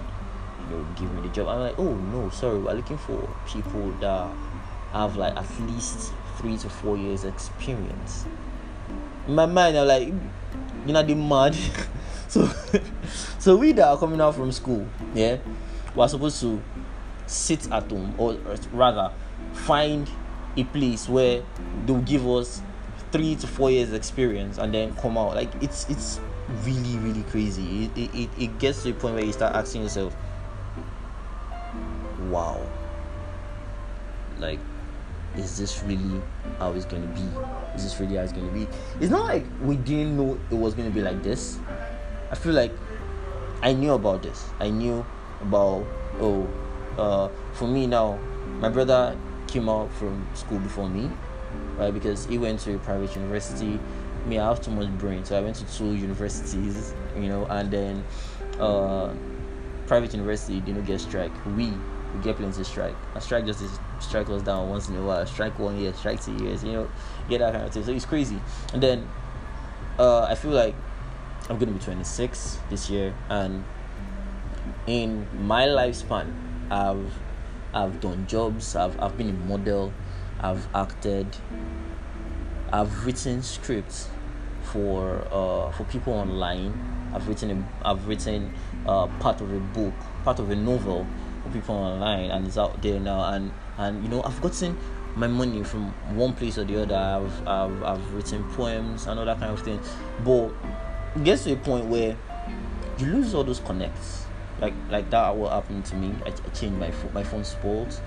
you 0.70 0.88
give 0.96 1.14
me 1.14 1.22
the 1.22 1.30
job. 1.30 1.48
I'm 1.48 1.60
like, 1.60 1.80
Oh 1.80 1.94
no, 1.94 2.30
sorry, 2.30 2.60
we're 2.60 2.74
looking 2.74 2.98
for 2.98 3.28
people 3.48 3.92
that 4.02 4.30
have 4.92 5.18
like 5.18 5.36
at 5.36 5.46
least 5.62 6.14
three 6.38 6.58
to 6.58 6.70
four 6.70 6.98
years 6.98 7.24
experience. 7.24 8.26
In 9.28 9.36
my 9.36 9.46
mind 9.46 9.78
I'm 9.78 9.88
like 9.88 10.08
you 10.08 10.94
know 10.94 11.04
the 11.04 11.16
mad 11.16 11.56
so 12.28 12.48
so 13.40 13.58
we 13.58 13.72
that 13.74 13.88
are 13.88 13.98
coming 13.98 14.22
out 14.22 14.36
from 14.36 14.52
school, 14.52 14.88
yeah 15.14 15.38
we're 15.96 16.08
supposed 16.08 16.40
to 16.42 16.62
sit 17.28 17.72
at 17.72 17.90
home 17.90 18.14
or 18.18 18.34
rather 18.72 19.12
find 19.54 20.10
a 20.58 20.64
place 20.66 21.10
where 21.10 21.42
they'll 21.86 22.00
give 22.02 22.28
us 22.28 22.62
three 23.12 23.36
to 23.36 23.48
four 23.48 23.72
years 23.72 23.94
experience 23.94 24.58
and 24.58 24.74
then 24.74 24.94
come 24.98 25.18
out 25.18 25.36
like 25.36 25.50
it's 25.62 25.90
it's 25.90 26.20
really 26.64 26.98
really 27.00 27.24
crazy 27.24 27.86
it, 27.96 28.16
it, 28.16 28.30
it 28.38 28.60
gets 28.60 28.84
to 28.84 28.92
a 28.92 28.94
point 28.94 29.16
where 29.16 29.24
you 29.24 29.34
start 29.34 29.56
asking 29.56 29.82
yourself 29.82 30.16
wow. 32.32 32.62
Like 34.40 34.60
is 35.38 35.58
this 35.58 35.84
really 35.84 36.22
how 36.60 36.72
it's 36.74 36.86
gonna 36.86 37.08
be? 37.08 37.24
Is 37.76 37.84
this 37.84 38.00
really 38.00 38.16
how 38.16 38.24
it's 38.24 38.32
gonna 38.34 38.52
be? 38.52 38.68
It's 39.00 39.12
not 39.12 39.26
like 39.26 39.46
we 39.62 39.76
didn't 39.76 40.18
know 40.18 40.40
it 40.50 40.56
was 40.56 40.74
gonna 40.74 40.90
be 40.90 41.02
like 41.02 41.24
this. 41.24 41.60
I 42.32 42.36
feel 42.36 42.54
like 42.54 42.72
i 43.62 43.74
knew 43.74 43.94
about 43.94 44.24
this. 44.24 44.46
I 44.60 44.70
knew 44.70 45.06
about 45.42 45.86
oh 46.20 46.48
uh, 46.98 47.30
for 47.54 47.68
me 47.68 47.88
now 47.88 48.18
my 48.60 48.70
brother 48.70 49.18
came 49.48 49.70
out 49.70 49.92
from 49.94 50.26
school 50.34 50.60
before 50.60 50.90
me 50.90 51.10
right? 51.78 51.94
Because 51.94 52.26
he 52.26 52.38
went 52.38 52.60
to 52.62 52.76
a 52.76 52.80
private 52.80 53.16
university. 53.16 53.80
Me 54.26 54.40
i 54.40 54.48
have 54.48 54.62
too 54.62 54.72
much 54.72 54.90
brain 54.98 55.24
so 55.24 55.38
i 55.38 55.42
went 55.42 55.56
to 55.56 55.78
two 55.78 55.94
universities 55.94 56.96
you 57.16 57.30
know 57.30 57.46
and 57.46 57.70
then 57.70 58.04
uh, 58.60 59.14
private 59.88 60.14
university 60.14 60.60
didn't 60.62 60.86
get 60.86 61.00
strike. 61.00 61.32
We 61.56 61.74
we 62.16 62.24
get 62.24 62.38
plenty 62.38 62.64
strike. 62.64 62.96
A 63.16 63.22
strike 63.22 63.46
just 63.46 63.64
strike 64.00 64.30
us 64.30 64.42
down 64.42 64.70
once 64.70 64.90
in 64.90 64.96
a 64.96 65.02
while. 65.02 65.26
Strike 65.26 65.58
one 65.60 65.80
year 65.80 65.94
strike 65.94 66.24
two 66.24 66.36
years 66.44 66.64
you 66.64 66.74
know 66.74 66.90
get 67.30 67.40
that 67.40 67.54
kind 67.54 67.66
of 67.66 67.74
thing. 67.74 67.84
So 67.84 67.92
it's 67.92 68.06
crazy. 68.06 68.40
And 68.74 68.82
then 68.82 69.08
uh, 70.00 70.24
i 70.24 70.36
feel 70.36 70.52
like 70.52 70.76
i'm 71.50 71.58
gonna 71.58 71.72
be 71.72 71.80
26 71.80 72.60
this 72.70 72.90
year 72.90 73.14
and 73.30 73.64
in 74.88 75.28
my 75.46 75.66
lifespan 75.66 76.34
i've 76.70 77.14
i've 77.74 78.00
done 78.00 78.26
jobs 78.28 78.76
i've, 78.76 79.00
I've 79.00 79.18
been 79.18 79.30
a 79.30 79.34
model 79.34 79.94
i've 80.40 80.68
acted 80.74 81.28
i've 82.72 83.06
written 83.06 83.42
scripts 83.42 84.10
for 84.64 85.28
uh, 85.32 85.72
for 85.72 85.84
people 85.86 86.14
online. 86.14 86.74
I've 87.14 87.28
written 87.28 87.52
a, 87.52 87.88
i've 87.88 88.08
written 88.08 88.52
uh, 88.88 89.06
part 89.20 89.40
of 89.40 89.54
a 89.54 89.60
book 89.60 89.94
part 90.24 90.40
of 90.40 90.50
a 90.50 90.56
novel 90.56 91.06
people 91.52 91.76
online 91.76 92.32
and 92.32 92.48
it's 92.48 92.58
out 92.58 92.82
there 92.82 93.00
now 93.00 93.34
and 93.34 93.52
and 93.78 94.04
you 94.04 94.10
know 94.10 94.22
i've 94.24 94.42
gotten 94.42 94.78
my 95.16 95.28
money 95.28 95.64
from 95.64 95.92
one 96.16 96.34
place 96.34 96.58
or 96.58 96.66
the 96.66 96.82
other. 96.82 96.96
I've 96.96 97.48
i've, 97.48 97.84
I've 97.84 98.14
written 98.14 98.44
poems 98.52 99.08
and 99.08 99.20
all 99.20 99.26
that 99.26 99.40
kind 99.40 99.52
of 99.52 99.62
thing. 99.62 99.80
But 100.24 100.52
it 101.16 101.24
gets 101.24 101.46
to 101.46 101.54
a 101.54 101.56
point 101.56 101.86
where 101.86 102.18
you 102.98 103.06
lose 103.08 103.34
all 103.34 103.44
those 103.44 103.60
connects. 103.60 104.26
Like 104.60 104.74
like 104.90 105.10
that 105.10 105.36
what 105.36 105.54
happened 105.54 105.86
to 105.86 105.96
me. 105.96 106.14
I, 106.26 106.30
I 106.30 106.50
changed 106.50 106.78
my 106.78 106.92
phone 106.92 107.14
my 107.14 107.24
phone 107.24 107.44
spoiled 107.44 108.00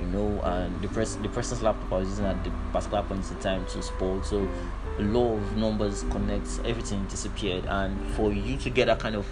you 0.00 0.06
know 0.08 0.40
and 0.42 0.80
the 0.82 0.88
press 0.88 1.14
the 1.16 1.28
person's 1.28 1.62
laptop 1.62 1.92
I 1.92 1.98
was 1.98 2.08
using 2.08 2.24
at 2.24 2.42
the 2.42 2.50
particular 2.72 3.02
point 3.04 3.30
in 3.30 3.36
time 3.38 3.64
to 3.66 3.82
spoiled 3.82 4.26
so 4.26 4.48
a 4.98 5.02
lot 5.02 5.34
of 5.34 5.56
numbers 5.56 6.04
connects 6.10 6.60
everything 6.64 7.04
disappeared. 7.06 7.64
And 7.66 7.98
for 8.12 8.32
you 8.32 8.56
to 8.58 8.70
get 8.70 8.86
that 8.86 8.98
kind 9.00 9.16
of 9.16 9.26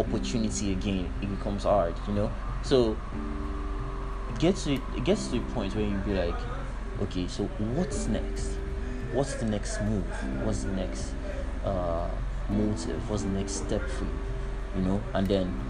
opportunity 0.00 0.72
again 0.72 1.12
it 1.22 1.30
becomes 1.38 1.64
hard 1.64 1.94
you 2.08 2.14
know? 2.14 2.30
So 2.62 2.96
it 4.30 4.38
gets 4.38 4.64
to 4.64 4.74
it 4.74 5.04
gets 5.04 5.28
to 5.28 5.38
a 5.38 5.40
point 5.52 5.74
where 5.74 5.84
you 5.84 5.96
be 5.98 6.14
like 6.14 6.36
okay 7.02 7.26
so 7.26 7.44
what's 7.74 8.06
next? 8.08 8.52
What's 9.12 9.34
the 9.34 9.46
next 9.46 9.80
move? 9.82 10.04
What's 10.44 10.64
the 10.64 10.72
next 10.72 11.12
uh 11.64 12.08
motive? 12.48 13.08
What's 13.10 13.22
the 13.22 13.28
next 13.30 13.52
step 13.52 13.88
for 13.88 14.04
you 14.04 14.10
you 14.76 14.82
know? 14.82 15.02
And 15.14 15.26
then 15.26 15.60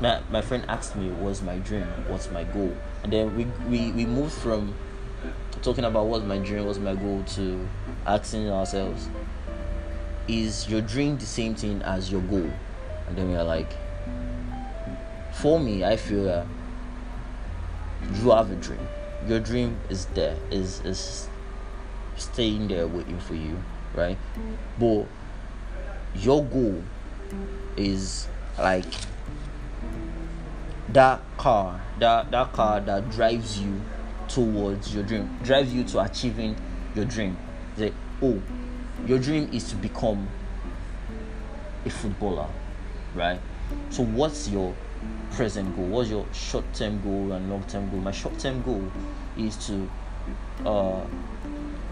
my, 0.00 0.20
my 0.30 0.42
friend 0.42 0.64
asked 0.68 0.96
me 0.96 1.10
what's 1.10 1.42
my 1.42 1.58
dream? 1.58 1.84
What's 2.08 2.30
my 2.30 2.44
goal? 2.44 2.76
And 3.02 3.12
then 3.12 3.36
we, 3.36 3.44
we 3.68 3.92
we 3.92 4.06
moved 4.06 4.34
from 4.34 4.74
talking 5.62 5.84
about 5.84 6.06
what's 6.06 6.24
my 6.24 6.38
dream 6.38 6.66
what's 6.66 6.78
my 6.78 6.94
goal 6.94 7.22
to 7.24 7.68
asking 8.04 8.50
ourselves 8.50 9.08
is 10.26 10.68
your 10.68 10.80
dream 10.80 11.16
the 11.18 11.26
same 11.26 11.54
thing 11.54 11.80
as 11.82 12.10
your 12.10 12.20
goal 12.22 12.50
and 13.12 13.18
then 13.18 13.30
we 13.30 13.36
are 13.36 13.44
like 13.44 13.70
for 15.32 15.60
me 15.60 15.84
i 15.84 15.96
feel 15.96 16.24
that 16.24 16.46
you 18.14 18.30
have 18.30 18.50
a 18.50 18.56
dream. 18.56 18.88
Your 19.28 19.38
dream 19.38 19.78
is 19.88 20.06
there 20.06 20.36
is 20.50 20.80
is 20.80 21.28
staying 22.16 22.68
there 22.68 22.86
waiting 22.86 23.18
for 23.20 23.34
you 23.34 23.58
right? 23.94 24.18
But 24.78 25.06
your 26.16 26.44
goal 26.44 26.82
is 27.76 28.26
like 28.58 28.92
that 30.88 31.20
car 31.36 31.80
that 32.00 32.30
that 32.30 32.52
car 32.52 32.80
that 32.80 33.10
drives 33.10 33.60
you 33.60 33.80
towards 34.28 34.94
your 34.94 35.04
dream 35.04 35.38
drives 35.42 35.72
you 35.72 35.84
to 35.84 36.00
achieving 36.00 36.56
your 36.94 37.04
dream. 37.04 37.36
Like 37.76 37.94
oh 38.22 38.42
your 39.06 39.18
dream 39.18 39.48
is 39.52 39.68
to 39.70 39.76
become 39.76 40.28
a 41.84 41.90
footballer 41.90 42.48
right 43.14 43.40
so 43.90 44.02
what's 44.02 44.48
your 44.48 44.74
present 45.32 45.74
goal 45.76 45.86
what's 45.86 46.10
your 46.10 46.26
short-term 46.32 47.00
goal 47.02 47.32
and 47.32 47.50
long-term 47.50 47.90
goal 47.90 48.00
my 48.00 48.10
short-term 48.10 48.62
goal 48.62 48.84
is 49.36 49.56
to 49.66 49.88
uh 50.66 51.04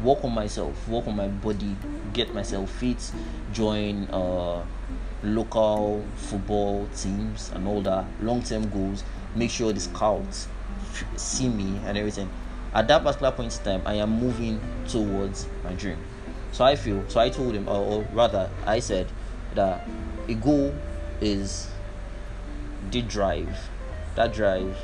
work 0.02 0.22
on 0.24 0.32
myself 0.32 0.88
work 0.88 1.06
on 1.06 1.16
my 1.16 1.28
body 1.28 1.76
get 2.12 2.32
myself 2.34 2.70
fit 2.70 3.10
join 3.52 4.04
uh 4.10 4.62
local 5.22 6.04
football 6.16 6.88
teams 6.96 7.50
and 7.54 7.66
all 7.66 7.80
that 7.82 8.04
long 8.22 8.42
term 8.42 8.68
goals, 8.70 9.04
make 9.34 9.50
sure 9.50 9.72
the 9.72 9.80
scouts 9.80 10.48
see 11.16 11.48
me 11.48 11.78
and 11.84 11.96
everything. 11.98 12.28
At 12.72 12.88
that 12.88 13.02
particular 13.02 13.32
point 13.32 13.56
in 13.58 13.64
time, 13.64 13.82
I 13.84 13.94
am 13.94 14.18
moving 14.18 14.60
towards 14.88 15.46
my 15.64 15.74
dream. 15.74 15.98
So 16.52 16.64
I 16.64 16.76
feel, 16.76 17.04
so 17.08 17.20
I 17.20 17.28
told 17.28 17.54
him, 17.54 17.68
or, 17.68 17.76
or 17.78 18.06
rather, 18.12 18.48
I 18.64 18.80
said 18.80 19.08
that 19.54 19.86
a 20.28 20.34
goal 20.34 20.74
is 21.20 21.68
the 22.90 23.02
drive, 23.02 23.68
that 24.14 24.32
drive, 24.32 24.76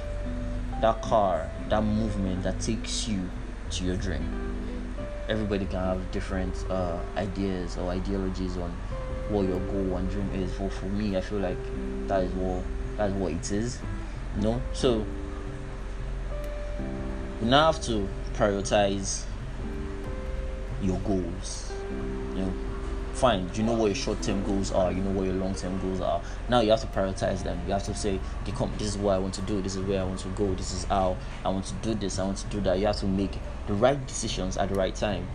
that 0.80 1.02
car, 1.02 1.50
that 1.68 1.82
movement 1.82 2.42
that 2.42 2.60
takes 2.60 3.08
you 3.08 3.28
to 3.70 3.84
your 3.84 3.96
dream. 3.96 4.94
Everybody 5.28 5.66
can 5.66 5.80
have 5.80 6.10
different 6.12 6.54
uh, 6.70 6.98
ideas 7.16 7.76
or 7.76 7.90
ideologies 7.90 8.56
on 8.56 8.70
what 9.28 9.48
your 9.48 9.58
goal 9.60 9.96
and 9.96 10.08
dream 10.10 10.30
is. 10.34 10.52
For 10.54 10.70
for 10.70 10.86
me, 10.86 11.16
I 11.16 11.20
feel 11.20 11.40
like 11.40 11.58
that 12.06 12.22
is 12.22 12.32
what 12.32 12.62
that's 12.96 13.12
what 13.14 13.32
it 13.32 13.50
is. 13.50 13.80
You 14.36 14.42
know, 14.42 14.62
so 14.72 15.04
you 17.40 17.46
now 17.46 17.72
have 17.72 17.82
to 17.84 18.08
prioritize 18.34 19.24
your 20.82 20.98
goals. 20.98 21.65
Fine. 23.16 23.50
You 23.54 23.62
know 23.62 23.72
what 23.72 23.86
your 23.86 23.94
short-term 23.94 24.44
goals 24.44 24.72
are. 24.72 24.92
You 24.92 25.02
know 25.02 25.10
what 25.10 25.24
your 25.24 25.34
long-term 25.34 25.80
goals 25.80 26.00
are. 26.00 26.20
Now 26.48 26.60
you 26.60 26.70
have 26.70 26.80
to 26.80 26.86
prioritize 26.88 27.42
them. 27.42 27.58
You 27.66 27.72
have 27.72 27.84
to 27.84 27.94
say, 27.94 28.20
come. 28.54 28.70
This 28.78 28.88
is 28.88 28.98
what 28.98 29.14
I 29.14 29.18
want 29.18 29.34
to 29.34 29.42
do. 29.42 29.62
This 29.62 29.74
is 29.74 29.82
where 29.82 30.00
I 30.00 30.04
want 30.04 30.20
to 30.20 30.28
go. 30.28 30.54
This 30.54 30.72
is 30.72 30.84
how 30.84 31.16
I 31.44 31.48
want 31.48 31.64
to 31.66 31.74
do 31.82 31.94
this. 31.94 32.18
I 32.18 32.24
want 32.24 32.38
to 32.38 32.46
do 32.48 32.60
that. 32.62 32.78
You 32.78 32.86
have 32.86 32.96
to 32.96 33.06
make 33.06 33.38
the 33.66 33.74
right 33.74 34.06
decisions 34.06 34.56
at 34.56 34.68
the 34.68 34.74
right 34.74 34.94
time. 34.94 35.26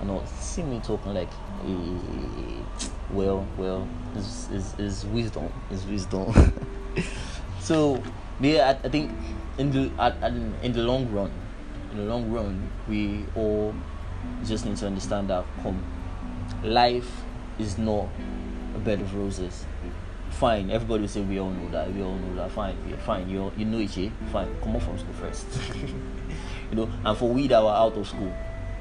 and 0.00 0.10
all 0.10 0.24
see 0.40 0.62
me 0.62 0.80
talking 0.80 1.14
like 1.14 1.28
eh, 1.64 2.88
well 3.10 3.46
well 3.56 3.88
is 4.16 4.48
is 4.52 4.74
is 4.78 5.04
wisdom 5.06 5.52
is 5.70 5.84
wisdom 5.86 6.32
so 7.60 8.02
yeah 8.40 8.76
I, 8.82 8.86
I 8.86 8.90
think 8.90 9.12
in 9.58 9.70
the 9.70 9.90
in 10.62 10.72
the 10.72 10.82
long 10.82 11.10
run 11.12 11.30
in 11.92 11.98
the 11.98 12.04
long 12.04 12.30
run 12.30 12.70
we 12.88 13.24
all 13.34 13.74
just 14.44 14.66
need 14.66 14.76
to 14.78 14.86
understand 14.86 15.30
that 15.30 15.44
come 15.62 15.82
life 16.62 17.22
is 17.58 17.78
not 17.78 18.08
a 18.74 18.78
bed 18.78 19.00
of 19.00 19.14
roses. 19.14 19.64
Fine 20.30 20.70
everybody 20.70 21.02
will 21.02 21.08
say 21.08 21.20
we 21.22 21.38
all 21.38 21.50
know 21.50 21.68
that 21.70 21.92
we 21.92 22.02
all 22.02 22.16
know 22.16 22.34
that. 22.36 22.50
Fine 22.50 22.76
yeah, 22.88 22.96
fine 22.96 23.28
you 23.28 23.50
you 23.56 23.64
know 23.64 23.78
it 23.78 23.96
yeah? 23.96 24.10
fine 24.32 24.48
come 24.62 24.74
on 24.74 24.80
from 24.80 24.98
school 24.98 25.14
first. 25.14 25.46
You 26.70 26.76
know 26.76 26.90
and 27.04 27.16
for 27.16 27.28
we 27.28 27.46
that 27.46 27.62
were 27.62 27.70
out 27.70 27.96
of 27.96 28.08
school 28.08 28.34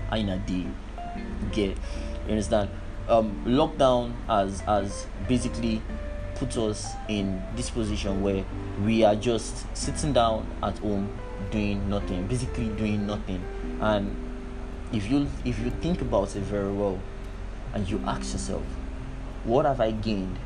I 0.10 0.18
in 0.18 0.30
a 0.30 0.38
day 0.40 0.66
get 1.52 1.78
you 2.26 2.32
understand? 2.32 2.70
Um 3.08 3.44
lockdown 3.46 4.14
has 4.26 4.62
has 4.62 5.06
basically 5.28 5.82
put 6.34 6.58
us 6.58 6.94
in 7.08 7.42
this 7.56 7.70
position 7.70 8.24
where 8.24 8.44
we 8.84 9.04
are 9.04 9.16
just 9.16 9.66
sitting 9.78 10.14
down 10.14 10.48
at 10.64 10.78
home 10.80 11.08
doing 11.52 11.88
nothing 11.90 12.26
basically 12.28 12.70
doing 12.70 13.06
nothing. 13.06 13.44
And 13.80 14.16
if 14.92 15.10
you 15.10 15.28
if 15.46 15.60
you 15.60 15.70
think 15.70 16.02
about 16.02 16.36
it 16.36 16.42
very 16.44 16.72
well 16.72 17.00
and 17.76 17.88
you 17.88 18.02
ask 18.08 18.34
yourself 18.34 18.64
what 19.44 19.66
have 19.66 19.80
i 19.80 19.92
gained 19.92 20.40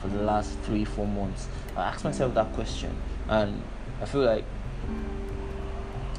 for 0.00 0.08
the 0.08 0.22
last 0.22 0.56
three 0.60 0.84
four 0.84 1.06
months? 1.06 1.48
I 1.76 1.84
ask 1.88 2.04
myself 2.04 2.34
that 2.34 2.52
question 2.52 2.94
and 3.28 3.62
i 4.00 4.04
feel 4.04 4.20
like 4.20 4.44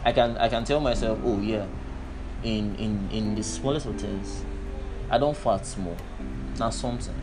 i 0.04 0.12
can 0.12 0.38
i 0.38 0.50
can 0.50 0.66
tell 0.66 0.80
myself 0.80 1.20
oh 1.24 1.40
yeah 1.40 1.66
in 2.44 2.76
in 2.76 3.08
in 3.12 3.36
the 3.36 3.44
smallest 3.44 3.86
of 3.86 4.00
things 4.00 4.44
i 5.10 5.18
don't 5.18 5.38
fart 5.38 5.66
small. 5.66 5.96
Now 6.60 6.70
something. 6.70 7.14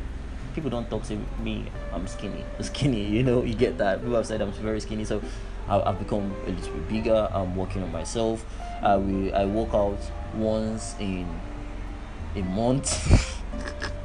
People 0.55 0.71
don't 0.71 0.89
talk 0.89 1.03
to 1.05 1.19
me 1.41 1.67
i'm 1.93 2.07
skinny. 2.07 2.45
Skinny 2.61 3.05
you 3.05 3.23
know 3.23 3.43
you 3.43 3.55
get 3.55 3.77
that. 3.79 4.01
People 4.01 4.15
have 4.17 4.27
said 4.27 4.41
i'm 4.41 4.53
very 4.53 4.81
skinny 4.81 5.05
so 5.05 5.21
I've 5.69 5.99
become 5.99 6.35
a 6.47 6.51
little 6.51 6.75
bit 6.75 6.89
bigger. 6.89 7.29
I'm 7.33 7.55
working 7.57 7.85
on 7.85 7.93
myself. 7.93 8.45
I 8.83 8.97
will, 8.97 9.35
I 9.35 9.45
work 9.45 9.73
out 9.73 9.99
once 10.35 10.97
in 10.99 11.27
a 12.37 12.43
month. 12.43 13.43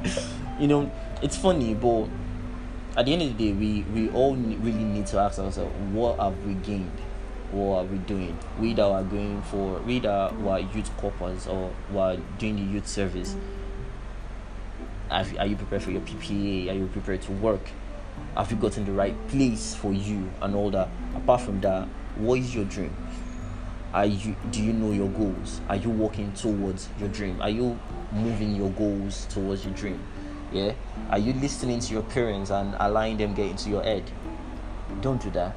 you 0.60 0.66
know, 0.66 0.90
it's 1.22 1.36
funny, 1.36 1.74
but 1.74 2.08
at 2.96 3.06
the 3.06 3.12
end 3.12 3.22
of 3.22 3.36
the 3.38 3.50
day, 3.50 3.52
we 3.52 3.82
we 3.94 4.10
all 4.10 4.34
really 4.34 4.84
need 4.84 5.06
to 5.06 5.18
ask 5.18 5.38
ourselves, 5.38 5.72
what 5.92 6.18
have 6.18 6.44
we 6.44 6.54
gained? 6.54 6.98
What 7.50 7.78
are 7.78 7.84
we 7.84 7.98
doing? 7.98 8.36
We 8.60 8.74
that 8.74 8.84
are 8.84 9.02
going 9.02 9.40
for, 9.42 9.78
we 9.80 10.00
that 10.00 10.38
were 10.40 10.58
youth 10.58 10.94
corpers 10.98 11.46
or 11.46 11.72
were 11.92 12.18
doing 12.38 12.56
the 12.56 12.62
youth 12.62 12.86
service. 12.86 13.36
Are, 15.10 15.24
are 15.38 15.46
you 15.46 15.56
prepared 15.56 15.82
for 15.82 15.90
your 15.90 16.02
PPA? 16.02 16.70
Are 16.70 16.74
you 16.74 16.86
prepared 16.88 17.22
to 17.22 17.32
work? 17.32 17.70
Have 18.36 18.50
you 18.50 18.58
gotten 18.58 18.84
the 18.84 18.92
right 18.92 19.14
place 19.28 19.74
for 19.74 19.92
you 19.92 20.30
and 20.42 20.54
all 20.54 20.70
that? 20.70 20.88
Apart 21.14 21.40
from 21.40 21.60
that, 21.62 21.88
what 22.16 22.38
is 22.38 22.54
your 22.54 22.64
dream? 22.64 22.94
Are 23.92 24.06
you 24.06 24.36
do 24.50 24.62
you 24.62 24.72
know 24.72 24.92
your 24.92 25.08
goals? 25.08 25.60
Are 25.68 25.76
you 25.76 25.90
working 25.90 26.32
towards 26.32 26.88
your 26.98 27.08
dream? 27.08 27.40
Are 27.40 27.50
you 27.50 27.78
moving 28.12 28.54
your 28.54 28.70
goals 28.70 29.26
towards 29.26 29.64
your 29.64 29.74
dream? 29.74 30.00
Yeah? 30.52 30.72
Are 31.10 31.18
you 31.18 31.32
listening 31.34 31.80
to 31.80 31.92
your 31.92 32.02
parents 32.02 32.50
and 32.50 32.74
allowing 32.80 33.16
them 33.16 33.34
get 33.34 33.50
into 33.50 33.70
your 33.70 33.82
head? 33.82 34.10
Don't 35.00 35.20
do 35.22 35.30
that. 35.30 35.54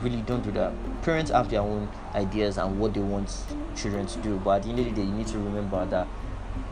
Really 0.00 0.22
don't 0.22 0.42
do 0.42 0.52
that. 0.52 0.72
Parents 1.02 1.30
have 1.30 1.50
their 1.50 1.60
own 1.60 1.88
ideas 2.14 2.58
and 2.58 2.78
what 2.78 2.94
they 2.94 3.00
want 3.00 3.36
children 3.76 4.06
to 4.06 4.18
do, 4.20 4.38
but 4.44 4.58
at 4.58 4.62
the 4.62 4.68
end 4.70 4.78
of 4.78 4.84
the 4.86 4.90
day 4.92 5.02
you 5.02 5.12
need 5.12 5.26
to 5.28 5.38
remember 5.38 5.84
that 5.86 6.06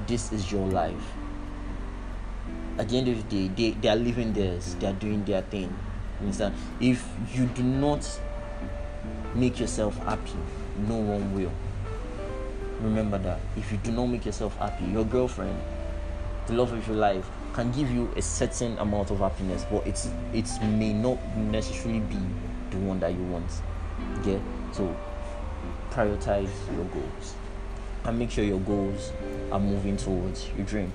this 0.06 0.32
is 0.32 0.52
your 0.52 0.66
life 0.68 1.14
at 2.78 2.88
the 2.88 2.98
end 2.98 3.08
of 3.08 3.16
the 3.28 3.48
day, 3.48 3.54
they, 3.54 3.70
they 3.78 3.88
are 3.88 3.96
living 3.96 4.32
theirs, 4.32 4.74
they 4.78 4.86
are 4.86 4.92
doing 4.92 5.24
their 5.24 5.42
thing. 5.42 5.74
You 6.20 6.26
understand? 6.26 6.54
If 6.80 7.06
you 7.34 7.46
do 7.46 7.62
not 7.62 8.20
make 9.34 9.58
yourself 9.58 9.96
happy, 10.04 10.36
no 10.88 10.96
one 10.96 11.34
will. 11.34 11.52
Remember 12.80 13.18
that. 13.18 13.40
If 13.56 13.72
you 13.72 13.78
do 13.78 13.92
not 13.92 14.06
make 14.06 14.26
yourself 14.26 14.56
happy, 14.58 14.84
your 14.86 15.04
girlfriend, 15.04 15.58
the 16.46 16.54
love 16.54 16.72
of 16.72 16.86
your 16.86 16.96
life, 16.96 17.28
can 17.54 17.72
give 17.72 17.90
you 17.90 18.12
a 18.16 18.22
certain 18.22 18.78
amount 18.78 19.10
of 19.10 19.18
happiness, 19.18 19.64
but 19.70 19.86
it's 19.86 20.08
it 20.34 20.48
may 20.62 20.92
not 20.92 21.18
necessarily 21.36 22.00
be 22.00 22.18
the 22.70 22.76
one 22.76 23.00
that 23.00 23.12
you 23.12 23.22
want. 23.24 23.50
Okay? 24.18 24.40
So 24.72 24.94
prioritize 25.90 26.50
your 26.74 26.84
goals 26.84 27.34
and 28.04 28.18
make 28.18 28.30
sure 28.30 28.44
your 28.44 28.60
goals 28.60 29.12
are 29.50 29.58
moving 29.58 29.96
towards 29.96 30.48
your 30.56 30.66
dream. 30.66 30.92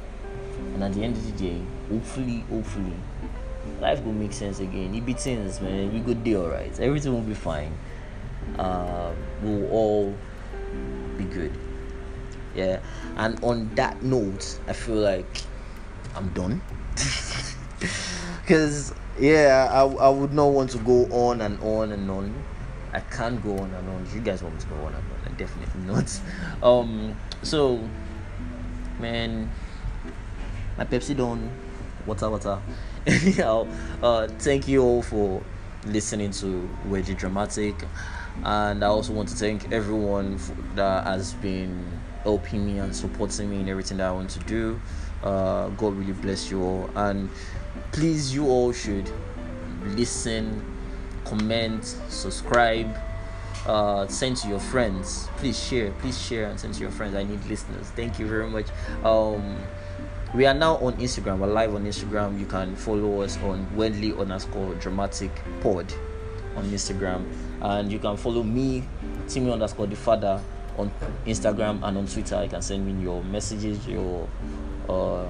And 0.75 0.83
at 0.83 0.93
the 0.93 1.03
end 1.03 1.17
of 1.17 1.25
the 1.25 1.49
day, 1.49 1.61
hopefully, 1.89 2.43
hopefully, 2.49 2.93
life 3.79 4.03
will 4.03 4.13
make 4.13 4.33
sense 4.33 4.59
again. 4.59 4.93
It 4.93 5.05
be 5.05 5.13
things, 5.13 5.59
man. 5.59 5.91
We 5.91 5.99
good 5.99 6.23
day, 6.23 6.35
alright. 6.35 6.79
Everything 6.79 7.13
will 7.13 7.21
be 7.21 7.33
fine. 7.33 7.73
Uh, 8.57 9.11
we'll 9.41 9.69
all 9.71 10.15
be 11.17 11.23
good. 11.25 11.51
Yeah. 12.55 12.79
And 13.17 13.43
on 13.43 13.73
that 13.75 14.01
note, 14.03 14.59
I 14.67 14.73
feel 14.73 14.95
like 14.95 15.43
I'm 16.15 16.29
done. 16.29 16.61
Because 18.41 18.93
yeah, 19.19 19.69
I, 19.71 19.83
I 19.85 20.09
would 20.09 20.33
not 20.33 20.47
want 20.47 20.71
to 20.71 20.77
go 20.79 21.05
on 21.05 21.41
and 21.41 21.57
on 21.61 21.91
and 21.91 22.09
on. 22.09 22.43
I 22.91 22.99
can't 22.99 23.41
go 23.41 23.57
on 23.57 23.73
and 23.73 23.89
on. 23.89 24.07
You 24.13 24.19
guys 24.19 24.43
want 24.43 24.55
me 24.55 24.61
to 24.61 24.67
go 24.67 24.75
on 24.75 24.93
and 24.93 25.03
on, 25.25 25.35
definitely 25.37 25.81
not. 25.81 26.19
Um, 26.63 27.15
so 27.43 27.79
man, 28.99 29.49
my 30.77 30.85
Pepsi 30.85 31.15
don't 31.15 31.49
water 32.05 32.29
water. 32.29 32.59
Anyhow, 33.07 33.67
uh, 34.03 34.27
thank 34.27 34.67
you 34.67 34.83
all 34.83 35.01
for 35.01 35.41
listening 35.85 36.31
to 36.31 36.69
Weirdly 36.85 37.15
Dramatic, 37.15 37.75
and 38.43 38.83
I 38.83 38.87
also 38.87 39.13
want 39.13 39.29
to 39.29 39.35
thank 39.35 39.71
everyone 39.71 40.39
that 40.75 41.05
has 41.05 41.33
been 41.35 41.85
helping 42.23 42.65
me 42.65 42.79
and 42.79 42.95
supporting 42.95 43.49
me 43.49 43.59
in 43.59 43.69
everything 43.69 43.97
that 43.97 44.07
I 44.07 44.11
want 44.11 44.29
to 44.31 44.39
do. 44.39 44.79
Uh, 45.23 45.69
God 45.69 45.95
really 45.95 46.13
bless 46.13 46.49
you 46.49 46.63
all, 46.63 46.89
and 46.95 47.29
please, 47.91 48.33
you 48.33 48.47
all 48.47 48.71
should 48.71 49.09
listen, 49.95 50.63
comment, 51.25 51.85
subscribe. 52.09 52.97
Uh, 53.67 54.07
send 54.07 54.35
to 54.37 54.47
your 54.47 54.59
friends. 54.59 55.27
Please 55.37 55.61
share. 55.61 55.91
Please 55.99 56.19
share 56.19 56.49
and 56.49 56.59
send 56.59 56.73
to 56.73 56.81
your 56.81 56.89
friends. 56.89 57.13
I 57.13 57.21
need 57.21 57.45
listeners. 57.45 57.87
Thank 57.91 58.17
you 58.17 58.25
very 58.25 58.49
much. 58.49 58.65
Um, 59.03 59.57
we 60.33 60.47
are 60.47 60.53
now 60.55 60.77
on 60.77 60.93
Instagram. 60.97 61.37
We're 61.37 61.47
live 61.47 61.75
on 61.75 61.85
Instagram. 61.85 62.39
You 62.39 62.47
can 62.47 62.75
follow 62.75 63.21
us 63.21 63.37
on 63.43 63.67
Weirdly 63.75 64.13
underscore 64.13 64.73
dramatic 64.75 65.29
pod 65.61 65.93
on 66.55 66.63
Instagram. 66.65 67.25
And 67.61 67.91
you 67.91 67.99
can 67.99 68.17
follow 68.17 68.43
me, 68.43 68.83
Timmy 69.27 69.51
underscore 69.51 69.87
the 69.87 69.95
father 69.95 70.41
on 70.77 70.91
Instagram 71.25 71.83
and 71.83 71.97
on 71.97 72.07
Twitter. 72.07 72.43
You 72.43 72.49
can 72.49 72.61
send 72.61 72.85
me 72.85 73.03
your 73.03 73.23
messages, 73.23 73.87
your 73.87 74.27
uh, 74.89 75.27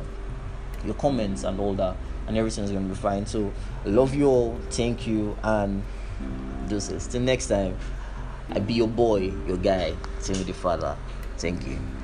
your 0.85 0.95
comments 0.95 1.43
and 1.43 1.59
all 1.59 1.73
that. 1.75 1.95
And 2.27 2.37
everything's 2.37 2.71
gonna 2.71 2.87
be 2.87 2.95
fine. 2.95 3.25
So 3.25 3.51
love 3.85 4.13
you 4.13 4.27
all, 4.27 4.57
thank 4.69 5.07
you, 5.07 5.35
and 5.43 5.83
this 6.67 6.89
is 6.89 7.07
till 7.07 7.21
next 7.21 7.47
time. 7.47 7.77
I 8.49 8.59
be 8.59 8.73
your 8.73 8.87
boy, 8.87 9.31
your 9.47 9.57
guy, 9.57 9.93
Timmy 10.21 10.43
the 10.43 10.53
father. 10.53 10.97
Thank 11.37 11.65
you. 11.67 12.00